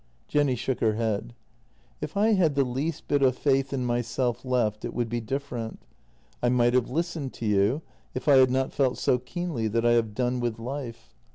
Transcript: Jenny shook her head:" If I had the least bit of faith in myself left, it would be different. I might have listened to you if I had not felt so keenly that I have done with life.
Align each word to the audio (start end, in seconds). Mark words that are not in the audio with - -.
Jenny 0.27 0.55
shook 0.55 0.79
her 0.79 0.93
head:" 0.95 1.35
If 2.01 2.17
I 2.17 2.29
had 2.29 2.55
the 2.55 2.63
least 2.63 3.07
bit 3.07 3.21
of 3.21 3.37
faith 3.37 3.71
in 3.71 3.85
myself 3.85 4.43
left, 4.43 4.83
it 4.83 4.95
would 4.95 5.09
be 5.09 5.21
different. 5.21 5.77
I 6.41 6.49
might 6.49 6.73
have 6.73 6.89
listened 6.89 7.33
to 7.33 7.45
you 7.45 7.83
if 8.15 8.27
I 8.27 8.37
had 8.37 8.49
not 8.49 8.73
felt 8.73 8.97
so 8.97 9.19
keenly 9.19 9.67
that 9.67 9.85
I 9.85 9.91
have 9.91 10.15
done 10.15 10.39
with 10.39 10.57
life. 10.57 11.13